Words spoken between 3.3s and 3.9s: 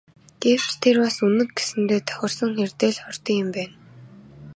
юм байна.